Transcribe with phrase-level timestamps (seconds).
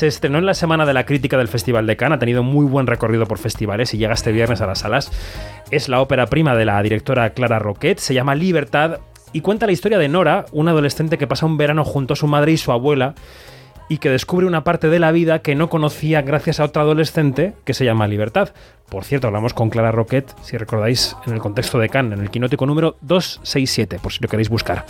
[0.00, 2.64] Se estrenó en la semana de la crítica del Festival de Cannes, ha tenido muy
[2.64, 5.12] buen recorrido por festivales y llega este viernes a las salas.
[5.70, 9.00] Es la ópera prima de la directora Clara Roquet, se llama Libertad
[9.34, 12.26] y cuenta la historia de Nora, una adolescente que pasa un verano junto a su
[12.26, 13.14] madre y su abuela
[13.90, 17.52] y que descubre una parte de la vida que no conocía gracias a otra adolescente
[17.66, 18.54] que se llama Libertad.
[18.88, 22.30] Por cierto, hablamos con Clara Roquet, si recordáis, en el contexto de Cannes, en el
[22.30, 24.86] quinótico número 267, por si lo queréis buscar.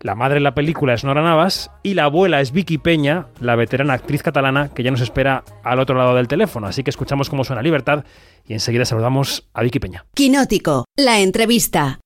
[0.00, 3.56] La madre en la película es Nora Navas y la abuela es Vicky Peña, la
[3.56, 6.68] veterana actriz catalana que ya nos espera al otro lado del teléfono.
[6.68, 8.04] Así que escuchamos cómo suena Libertad
[8.46, 10.04] y enseguida saludamos a Vicky Peña.
[10.14, 11.98] Quinótico, la entrevista.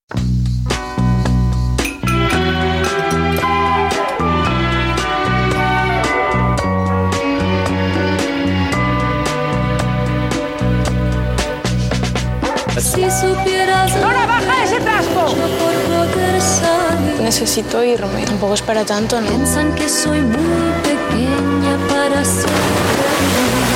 [12.78, 14.21] Si supieras.
[17.32, 18.26] Necesito irme.
[18.26, 19.26] Tampoco es para tanto, ¿no?
[19.26, 23.72] Piensan que soy muy pequeña para ser feliz.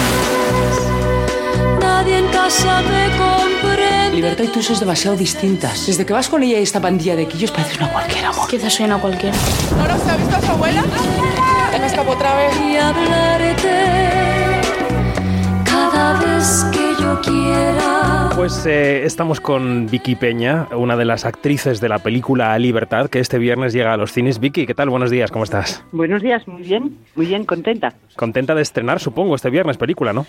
[1.80, 4.14] Nadie en casa me comprende.
[4.14, 5.86] Libertad y tú sois demasiado distintas.
[5.86, 8.46] Desde que vas con ella y esta pandilla de quillos pareces una cualquiera, amor.
[8.46, 9.34] Quizás soy una cualquiera.
[9.78, 10.84] ¿Nora se ha visto a su abuela?
[11.72, 12.52] ¿Ya me escapó otra vez?
[12.60, 13.70] Y hablarte
[15.64, 16.75] cada vez que
[17.06, 18.30] yo quiera.
[18.34, 23.20] Pues eh, estamos con Vicky Peña, una de las actrices de la película Libertad, que
[23.20, 24.40] este viernes llega a los cines.
[24.40, 24.90] Vicky, ¿qué tal?
[24.90, 25.84] Buenos días, ¿cómo estás?
[25.92, 27.94] Buenos días, muy bien, muy bien, contenta.
[28.16, 30.26] Contenta de estrenar, supongo, este viernes película, ¿no?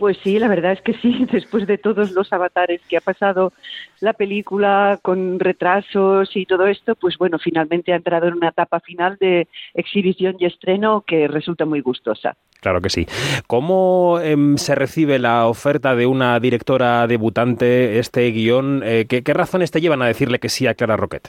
[0.00, 3.52] Pues sí, la verdad es que sí, después de todos los avatares que ha pasado
[4.00, 8.80] la película con retrasos y todo esto, pues bueno, finalmente ha entrado en una etapa
[8.80, 12.34] final de exhibición y estreno que resulta muy gustosa.
[12.62, 13.06] Claro que sí.
[13.46, 18.80] ¿Cómo em, se recibe la oferta de una directora debutante, este guion?
[18.82, 21.28] Eh, ¿qué, ¿Qué razones te llevan a decirle que sí a Clara Roquet?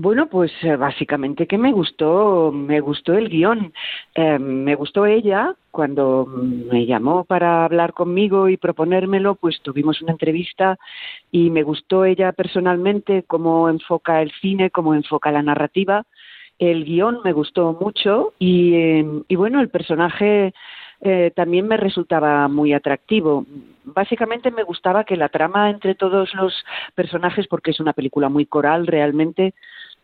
[0.00, 3.72] Bueno, pues eh, básicamente que me gustó, me gustó el guion,
[4.14, 10.12] Eh, me gustó ella cuando me llamó para hablar conmigo y proponérmelo, pues tuvimos una
[10.12, 10.78] entrevista
[11.32, 16.04] y me gustó ella personalmente cómo enfoca el cine, cómo enfoca la narrativa.
[16.60, 20.52] El guion me gustó mucho y, eh, y bueno, el personaje
[21.00, 23.46] eh, también me resultaba muy atractivo.
[23.84, 26.52] Básicamente me gustaba que la trama entre todos los
[26.94, 29.54] personajes, porque es una película muy coral realmente,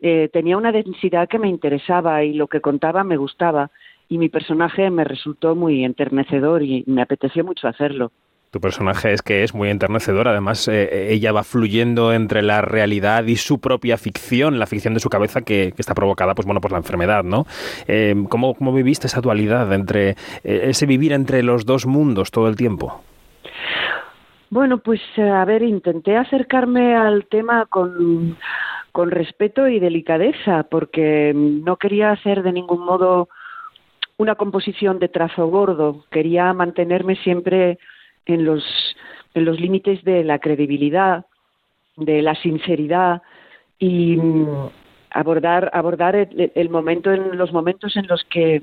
[0.06, 3.70] eh, tenía una densidad que me interesaba y lo que contaba me gustaba
[4.06, 8.12] y mi personaje me resultó muy enternecedor y me apeteció mucho hacerlo.
[8.50, 13.24] Tu personaje es que es muy enternecedor, además eh, ella va fluyendo entre la realidad
[13.24, 16.60] y su propia ficción, la ficción de su cabeza que, que está provocada pues bueno,
[16.60, 17.46] por la enfermedad, ¿no?
[17.88, 20.16] Eh, ¿cómo, ¿Cómo viviste esa dualidad entre eh,
[20.64, 23.00] ese vivir entre los dos mundos todo el tiempo?
[24.50, 28.36] Bueno, pues a ver, intenté acercarme al tema con,
[28.94, 33.28] con respeto y delicadeza, porque no quería hacer de ningún modo
[34.18, 37.80] una composición de trazo gordo, quería mantenerme siempre
[38.24, 38.62] en los,
[39.34, 41.26] en los límites de la credibilidad,
[41.96, 43.22] de la sinceridad
[43.80, 44.68] y mm,
[45.10, 48.62] abordar, abordar el, momento en los momentos en los que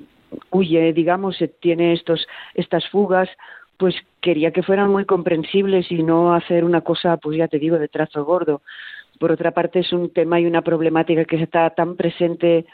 [0.50, 3.28] huye, digamos, tiene estos, estas fugas,
[3.76, 7.78] pues quería que fueran muy comprensibles y no hacer una cosa, pues ya te digo,
[7.78, 8.62] de trazo gordo.
[9.22, 12.66] Por otra parte, es un tema y una problemática que está tan presente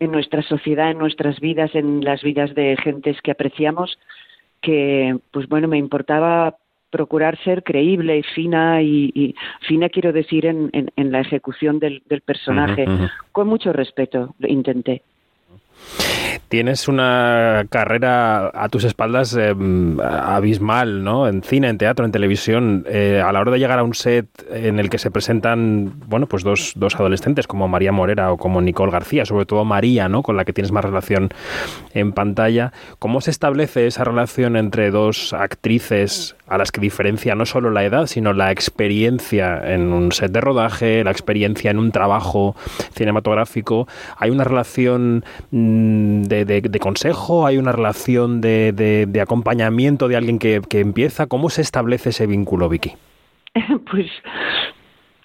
[0.00, 4.00] en nuestra sociedad, en nuestras vidas, en las vidas de gentes que apreciamos,
[4.60, 6.56] que, pues bueno, me importaba
[6.90, 9.36] procurar ser creíble y fina y, y
[9.68, 12.84] fina quiero decir en, en, en la ejecución del, del personaje.
[13.30, 15.02] Con mucho respeto lo intenté
[16.48, 19.54] Tienes una carrera a tus espaldas eh,
[20.02, 21.28] abismal, ¿no?
[21.28, 22.84] En cine, en teatro, en televisión.
[22.88, 26.26] Eh, a la hora de llegar a un set en el que se presentan, bueno,
[26.26, 30.22] pues dos, dos adolescentes como María Morera o como Nicole García, sobre todo María, ¿no?
[30.22, 31.30] Con la que tienes más relación
[31.94, 32.72] en pantalla.
[32.98, 37.84] ¿Cómo se establece esa relación entre dos actrices a las que diferencia no solo la
[37.84, 42.54] edad, sino la experiencia en un set de rodaje, la experiencia en un trabajo
[42.94, 43.88] cinematográfico?
[44.18, 47.46] ¿Hay una relación mm, de, de- de consejo?
[47.46, 51.26] ¿Hay una relación de, de- acompañamiento de alguien que, que empieza?
[51.26, 52.92] ¿Cómo se establece ese vínculo, Vicky?
[53.90, 54.06] pues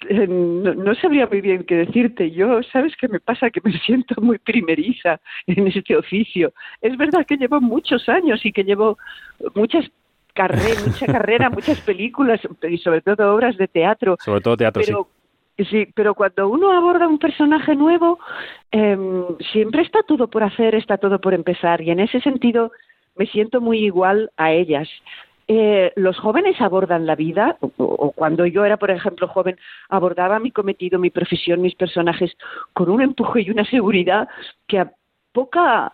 [0.10, 2.32] eh, no, no sabría muy bien qué decirte.
[2.32, 3.50] Yo, ¿sabes qué me pasa?
[3.50, 6.54] Que me siento muy primeriza en este oficio.
[6.82, 8.98] Es verdad que llevo muchos años y que llevo
[9.56, 9.86] muchas
[10.34, 12.40] carreras, mucha carrera, muchas películas
[12.70, 14.18] y sobre todo obras de teatro.
[14.24, 15.17] Sobre todo teatro, pero, sí.
[15.96, 18.20] Pero cuando uno aborda un personaje nuevo,
[18.72, 21.82] em, siempre está todo por hacer, está todo por empezar.
[21.82, 22.72] Y en ese sentido
[23.16, 24.88] me siento muy igual a ellas.
[25.50, 29.58] Eh, los jóvenes abordan la vida, o, cuando yo era, por ejemplo, joven,
[29.88, 32.36] abordaba mi cometido, mi profesión, mis personajes
[32.74, 34.28] con un empuje y una seguridad
[34.68, 34.92] que a
[35.32, 35.94] poca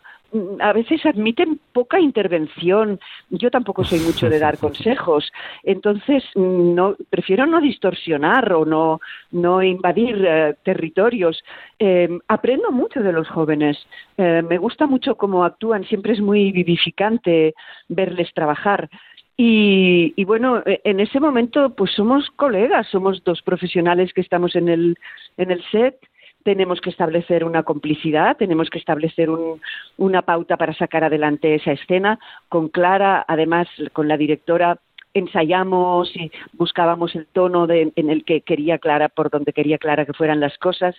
[0.60, 3.00] a veces admiten poca intervención.
[3.30, 5.32] Yo tampoco soy mucho de dar consejos,
[5.64, 9.00] entonces no prefiero no distorsionar o no
[9.32, 11.44] no invadir eh, territorios.
[11.80, 13.78] Eh, aprendo mucho de los jóvenes.
[14.18, 15.84] Eh, me gusta mucho cómo actúan.
[15.86, 17.54] Siempre es muy vivificante
[17.90, 18.90] verles trabajar.
[19.36, 24.70] Y, y, bueno, en ese momento pues somos colegas, somos dos profesionales que estamos en
[24.70, 24.96] el,
[25.38, 25.98] en el set
[26.44, 29.62] tenemos que establecer una complicidad, tenemos que establecer un,
[29.98, 32.20] una pauta para sacar adelante esa escena.
[32.50, 34.80] Con Clara, además, con la directora,
[35.14, 40.06] ensayamos y buscábamos el tono de, en el que quería Clara, por donde quería Clara
[40.06, 40.96] que fueran las cosas.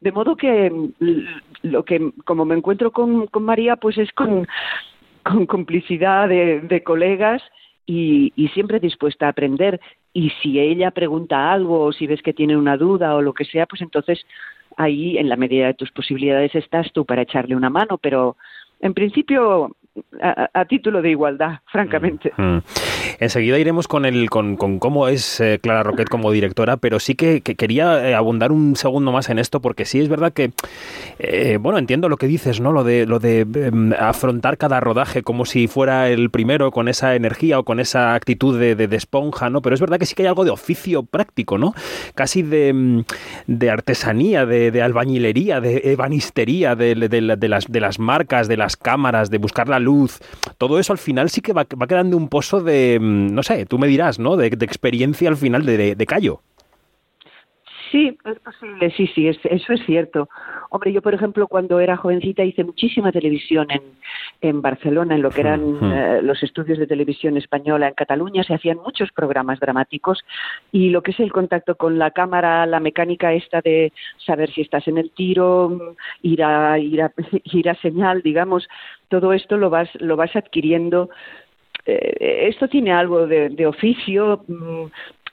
[0.00, 0.72] De modo que
[1.62, 4.46] lo que, como me encuentro con, María, pues es con,
[5.46, 7.42] complicidad de, de colegas
[7.84, 9.80] y, y, siempre dispuesta a aprender.
[10.12, 13.44] Y si ella pregunta algo o si ves que tiene una duda o lo que
[13.44, 14.24] sea, pues entonces
[14.78, 18.36] ahí en la medida de tus posibilidades estás tú para echarle una mano, pero
[18.80, 19.76] en principio
[20.20, 22.32] a, título de igualdad, francamente.
[22.36, 22.62] Mm, mm.
[23.20, 27.14] Enseguida iremos con el con, con cómo es eh, Clara Roquet como directora, pero sí
[27.14, 30.52] que, quería eh, abundar un segundo más en esto, porque sí es verdad que,
[31.18, 32.72] eh, bueno, entiendo lo que dices, ¿no?
[32.72, 37.14] Lo de, lo de em, afrontar cada rodaje como si fuera el primero, con esa
[37.16, 39.62] energía o con esa actitud de, de, esponja, ¿no?
[39.62, 41.74] Pero es verdad que sí que hay algo de oficio práctico, ¿no?
[42.14, 43.04] Casi de, em,
[43.46, 49.38] de artesanía, de, albañilería, de ebanistería, de, las, de las marcas, de las cámaras, de
[49.38, 49.87] buscar la luz.
[50.58, 53.66] Todo eso al final sí que va, va quedando un pozo de Mm, no sé,
[53.66, 54.36] tú me dirás, ¿no?
[54.36, 56.42] De, experiencia al final de, de, Cayo.
[57.90, 60.28] Sí, es posible, sí, sí, eso es cierto.
[60.70, 63.82] Hombre, yo, por ejemplo, cuando era jovencita hice muchísima televisión en,
[64.42, 68.54] en Barcelona, en lo que eran eh, los estudios de televisión española en Cataluña, se
[68.54, 70.24] hacían muchos programas dramáticos
[70.70, 73.92] y lo que es el contacto con la cámara, la mecánica esta de
[74.26, 77.12] saber si estás en el tiro, ir a, ir a,
[77.44, 78.68] ir a señal, digamos,
[79.08, 81.08] todo esto lo vas, lo vas adquiriendo.
[81.86, 84.84] Eh, esto tiene algo de, oficio, mm,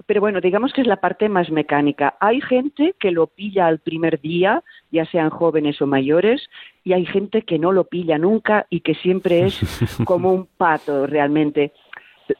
[0.05, 2.15] pero bueno, digamos que es la parte más mecánica.
[2.19, 6.47] Hay gente que lo pilla al primer día, ya sean jóvenes o mayores,
[6.83, 9.59] y hay gente que no lo pilla nunca y que siempre es
[10.05, 11.71] como un pato realmente.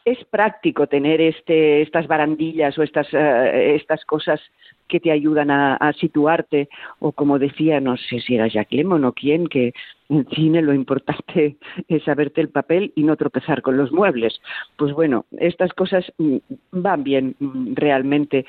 [0.04, 4.40] Es práctico tener este, estas barandillas o estas, eh, estas cosas
[4.88, 9.14] que te ayudan a, situarte, o como decía, no sé si era Jacques Lemon o
[9.14, 9.74] quién, que
[10.10, 14.40] en cine lo importante es saberte el papel y no tropezar con los muebles.
[14.78, 16.38] Pues bueno, estas cosas mm,
[16.72, 18.46] van bien mm, realmente,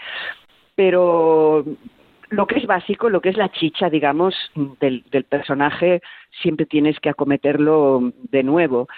[0.75, 1.65] pero
[2.31, 4.35] lo que es básico, lo que es la chicha, digamos,
[4.81, 6.03] del, del personaje,
[6.43, 8.89] siempre tienes que acometerlo de nuevo.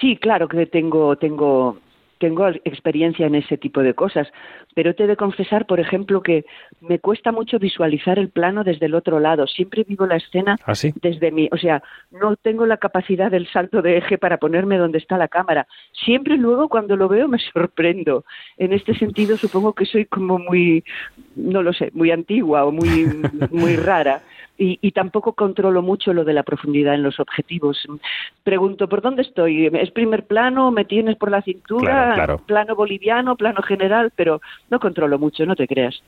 [0.00, 1.78] sí, claro que tengo, tengo
[2.18, 4.28] tengo experiencia en ese tipo de cosas,
[4.74, 6.44] pero te he de confesar, por ejemplo, que
[6.80, 9.46] me cuesta mucho visualizar el plano desde el otro lado.
[9.46, 10.72] Siempre vivo la escena ¿Ah,
[11.02, 14.98] desde mí, o sea, no tengo la capacidad del salto de eje para ponerme donde
[14.98, 15.66] está la cámara.
[16.04, 18.24] Siempre luego cuando lo veo me sorprendo.
[18.56, 20.84] En este sentido, supongo que soy como muy,
[21.38, 23.06] no lo sé, muy antigua o muy,
[23.50, 24.22] muy rara
[24.60, 27.78] y, tampoco controlo mucho lo de la profundidad en los objetivos.
[28.42, 29.66] Pregunto, ¿por dónde estoy?
[29.66, 30.72] ¿Es primer plano?
[30.72, 32.38] ¿Me tienes por la cintura?
[32.44, 33.36] ¿Plano boliviano?
[33.36, 34.10] ¿Plano general?
[34.16, 36.02] Pero no controlo mucho, no te creas.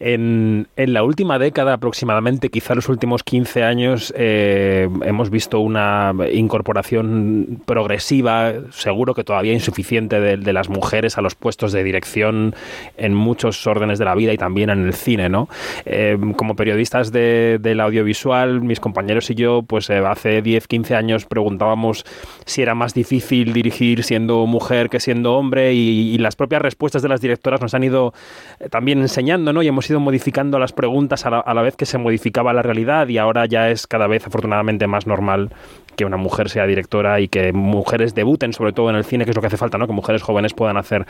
[0.00, 6.14] en, en, la última década aproximadamente, quizá los últimos 15 años, eh, hemos visto una
[6.32, 12.54] incorporación progresiva, seguro que todavía insuficiente, de, las mujeres a los puestos de dirección
[12.96, 15.48] en muchos órdenes de la vida y también en el cine, ¿no?
[15.84, 20.94] Eh, como periodistas de del audiovisual, mis compañeros y yo, pues eh, hace 10, 15
[20.94, 22.04] años preguntábamos
[22.44, 27.08] si era más difícil dirigir siendo mujer que siendo hombre y, las propias respuestas de
[27.08, 28.14] las directoras nos han ido
[28.58, 29.62] eh, también enseñando, ¿no?
[29.62, 32.62] Y hemos ido modificando las preguntas a la, a la vez que se modificaba la
[32.62, 35.50] realidad y ahora ya es cada vez afortunadamente más normal
[35.96, 39.30] que una mujer sea directora y que mujeres debuten, sobre todo en el cine, que
[39.30, 39.86] es lo que hace falta, ¿no?
[39.86, 41.06] Que mujeres jóvenes puedan hacer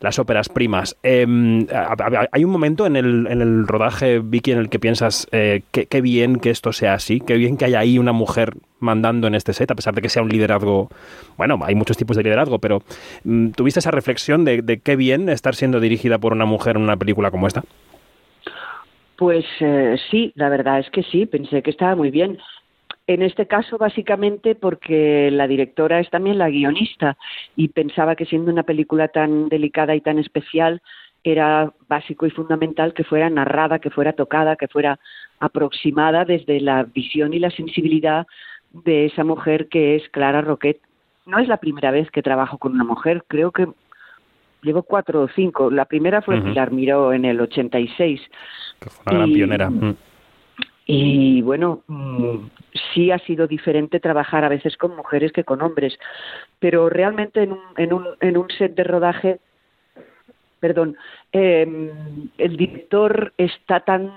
[0.00, 0.96] las óperas primas.
[1.02, 1.66] Em,
[2.32, 6.00] hay un momento en el, en el rodaje, Vicky, en el que piensas, eh, qué,
[6.00, 9.52] bien que esto sea así, qué bien que haya ahí una mujer mandando en este
[9.52, 10.88] set, a pesar de que sea un liderazgo,
[11.36, 12.82] bueno, hay muchos tipos de liderazgo, pero
[13.24, 16.82] mm, ¿tuviste esa reflexión de, de, qué bien estar siendo dirigida por una mujer en
[16.82, 17.62] una película como esta?
[19.20, 22.38] Pues eh, sí, la verdad es que sí, pensé que estaba muy bien.
[23.10, 27.16] En este caso, básicamente porque la directora es también la guionista
[27.56, 30.80] y pensaba que siendo una película tan delicada y tan especial,
[31.24, 35.00] era básico y fundamental que fuera narrada, que fuera tocada, que fuera
[35.40, 38.28] aproximada desde la visión y la sensibilidad
[38.70, 40.80] de esa mujer que es Clara Roquet.
[41.26, 43.66] No es la primera vez que trabajo con una mujer, creo que
[44.62, 45.68] llevo cuatro o cinco.
[45.68, 48.20] La primera fue Pilar Miró en el 86.
[48.78, 49.68] Que fue una gran pionera.
[49.68, 49.96] Mm
[50.86, 52.48] Y bueno, mm,
[52.92, 55.98] sí ha sido diferente trabajar a veces con mujeres que con hombres,
[56.58, 59.40] pero realmente en un, en un, en un set de rodaje,
[60.58, 60.96] perdón,
[61.32, 61.92] eh,
[62.38, 64.12] el director está tan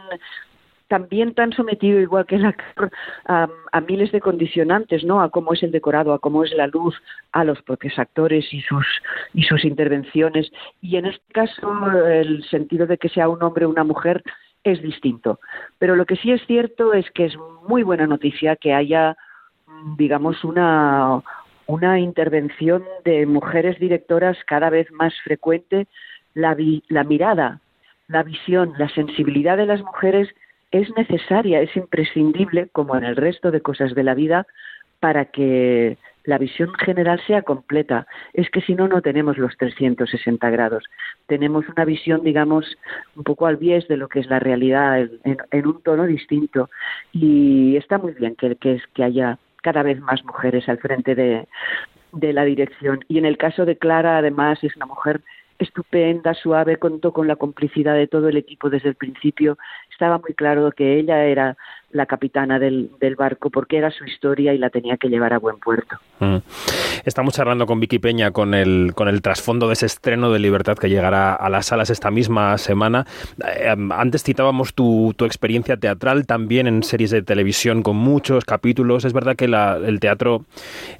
[0.93, 2.91] también tan sometido, igual que el actor,
[3.25, 5.21] a, a, miles de condicionantes, ¿no?
[5.23, 6.95] A cómo es el decorado, a cómo es la luz,
[7.31, 8.85] a los propios actores y sus,
[9.33, 10.51] y sus intervenciones.
[10.81, 14.23] Y en este caso, el sentido de que sea un hombre o una mujer
[14.63, 15.39] es distinto.
[15.79, 17.35] Pero lo que sí es cierto es que es
[17.67, 19.15] muy buena noticia que haya,
[19.97, 21.21] digamos, una,
[21.65, 25.87] una intervención de mujeres directoras cada vez más frecuente.
[26.33, 27.59] La, vi, la mirada,
[28.07, 30.29] la visión, la sensibilidad de las mujeres
[30.71, 34.47] es necesaria, es imprescindible, como en el resto de cosas de la vida,
[34.99, 38.07] para que la visión general sea completa.
[38.33, 40.83] Es que si no, no tenemos los 360 grados.
[41.27, 42.77] Tenemos una visión, digamos,
[43.15, 46.69] un poco al bies de lo que es la realidad, en, un tono distinto.
[47.11, 51.47] Y está muy bien que haya cada vez más mujeres al frente de,
[52.13, 53.03] de la dirección.
[53.07, 55.21] Y en el caso de Clara, además, es una mujer
[55.59, 59.57] estupenda, suave, contó con la complicidad de todo el equipo desde el principio.
[59.91, 61.57] Estaba muy claro que ella era
[61.93, 65.59] la capitana del, barco porque era su historia y la tenía que llevar a buen
[65.59, 65.97] puerto.
[66.19, 66.37] Mm.
[67.05, 70.77] Estamos charlando con Vicky Peña con el, con el trasfondo de ese estreno de Libertad
[70.77, 73.05] que llegará a las salas esta misma semana.
[73.45, 79.05] Eh, antes citábamos tu, experiencia teatral también en series de televisión con muchos capítulos.
[79.05, 80.45] Es verdad que el teatro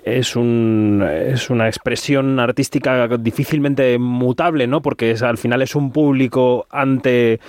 [0.04, 4.82] es, un, es una expresión artística difícilmente mutable, ¿no?
[4.82, 7.40] Porque al final es un público ante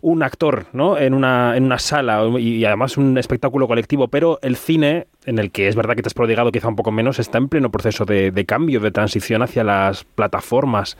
[0.00, 0.98] un actor, ¿no?
[0.98, 5.50] En una, en una sala y además un espectáculo colectivo, pero el cine, en el
[5.50, 8.04] que es verdad que te has prodigado quizá un poco menos, está en pleno proceso
[8.04, 10.96] de, cambio, de transición hacia las plataformas.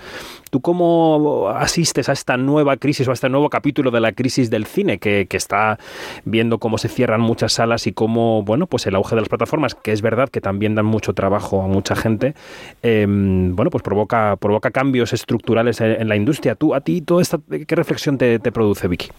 [0.50, 4.50] ¿Tú cómo asistes a esta nueva crisis o a este nuevo capítulo de la crisis
[4.50, 5.78] del cine que, está
[6.24, 9.74] viendo cómo se cierran muchas salas y cómo, bueno, pues el auge de las plataformas,
[9.74, 12.34] que es verdad que también dan mucho trabajo a mucha gente,
[12.82, 16.54] eh, bueno, pues provoca, provoca cambios estructurales en, la industria.
[16.54, 19.10] ¿Tú, a ti, toda esta, qué reflexión te produce, Vicky?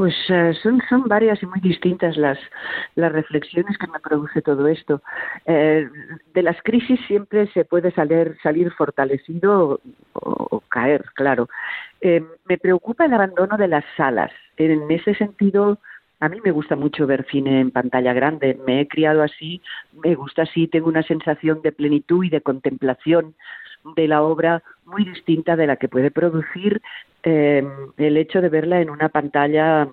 [0.00, 0.54] Pues uh,
[0.88, 2.38] son, varias y muy distintas las,
[2.94, 5.02] las reflexiones que me produce todo esto.
[5.44, 5.86] Eh,
[6.32, 9.78] de las crisis siempre se puede salir, salir fortalecido
[10.14, 11.50] o, o caer, claro.
[12.00, 14.32] Eh, me preocupa el abandono de las salas.
[14.56, 15.78] En ese sentido,
[16.18, 18.58] a mí me gusta mucho ver cine en pantalla grande.
[18.66, 19.60] Me he criado así,
[20.02, 23.34] me gusta así, tengo una sensación de plenitud y de contemplación
[23.96, 26.80] de la obra muy distinta de la que puede producir
[27.22, 29.88] eh, el hecho de verla en una pantalla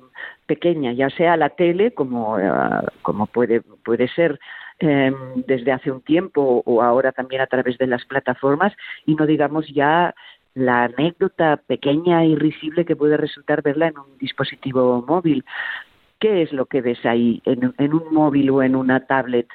[0.46, 4.40] pequeña, ya sea la tele, como, uh, como puede, puede ser
[4.80, 5.12] eh,
[5.48, 8.74] desde hace un tiempo o ahora también a través de las plataformas,
[9.06, 10.14] y no digamos ya
[10.54, 15.46] la anécdota pequeña y risible que puede resultar verla en un dispositivo móvil.
[16.20, 19.48] ¿Qué es lo que ves ahí en, un móvil o en una tablet?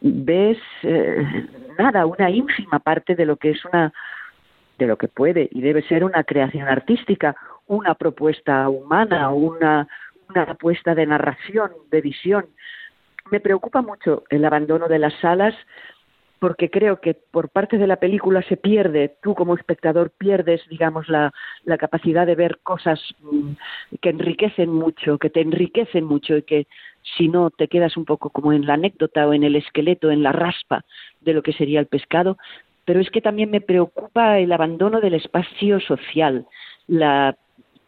[0.00, 1.46] ves eh,
[1.78, 3.92] nada, una ínfima parte de lo que es una
[4.78, 9.88] de lo que puede y debe ser una creación artística, una propuesta humana, una,
[10.30, 12.46] una apuesta de narración, de visión.
[13.30, 15.54] Me preocupa mucho el abandono de las salas
[16.38, 21.08] porque creo que por parte de la película se pierde, tú como espectador pierdes, digamos,
[21.08, 21.32] la,
[21.64, 23.52] la capacidad de ver cosas mmm,
[24.00, 26.66] que enriquecen mucho, que te enriquecen mucho y que
[27.16, 30.22] si no te quedas un poco como en la anécdota o en el esqueleto, en
[30.22, 30.84] la raspa
[31.20, 32.36] de lo que sería el pescado,
[32.88, 36.46] pero es que también me preocupa el abandono del espacio social.
[36.86, 37.36] La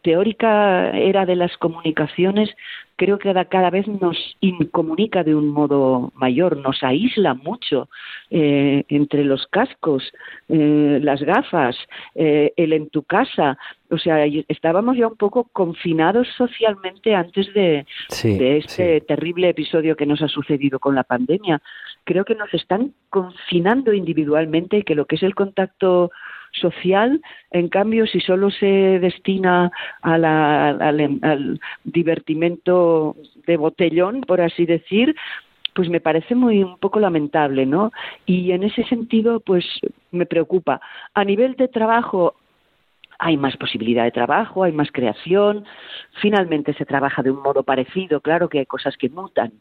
[0.03, 2.55] teórica era de las comunicaciones
[3.01, 7.89] creo que cada vez nos incomunica de un modo mayor, nos aísla mucho
[8.31, 10.13] eh, entre los cascos,
[10.51, 11.79] eh, las gafas,
[12.15, 13.57] eh, el en tu casa.
[13.89, 19.07] O sea, estábamos ya un poco confinados socialmente antes de, sí, de este sí.
[19.07, 21.63] terrible episodio que nos ha sucedido con la pandemia.
[22.05, 26.11] Creo que nos están confinando individualmente y que lo que es el contacto
[26.53, 29.71] social, en cambio, si solo se destina
[30.03, 33.17] a la, al, al, divertimento
[33.47, 35.15] de botellón, por así decir,
[35.75, 37.93] pues me parece muy un poco lamentable, ¿no?
[38.27, 39.65] Y en ese sentido, pues
[40.11, 40.81] me preocupa.
[41.15, 42.35] A nivel de trabajo,
[43.19, 45.65] hay más posibilidad de trabajo, hay más creación,
[46.21, 49.53] finalmente se trabaja de un modo parecido, claro que hay cosas que mutan,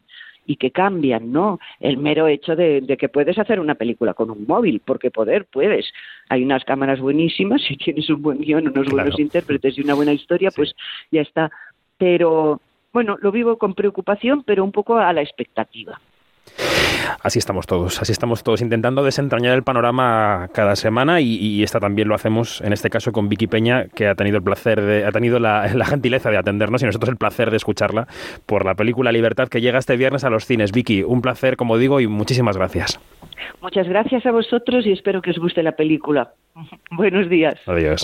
[0.50, 1.60] y que cambian, ¿no?
[1.78, 5.44] El mero hecho de, de, que puedes hacer una película con un móvil, porque poder
[5.44, 5.86] puedes.
[6.28, 8.90] Hay unas cámaras buenísimas, si tienes un buen guion, unos claro.
[8.90, 10.56] buenos intérpretes y una buena historia, sí.
[10.56, 10.74] pues
[11.12, 11.52] ya está.
[11.98, 12.60] Pero,
[12.92, 16.00] bueno, lo vivo con preocupación, pero un poco a la expectativa.
[17.22, 21.80] Así estamos todos, así estamos todos intentando desentrañar el panorama cada semana y, y esta
[21.80, 25.04] también lo hacemos en este caso con Vicky Peña, que ha tenido el placer de,
[25.04, 28.06] ha tenido la, la gentileza de atendernos y nosotros el placer de escucharla
[28.46, 30.72] por la película Libertad que llega este viernes a los cines.
[30.72, 33.00] Vicky, un placer, como digo, y muchísimas gracias.
[33.60, 36.32] Muchas gracias a vosotros y espero que os guste la película.
[36.90, 37.56] Buenos días.
[37.66, 37.98] Adiós.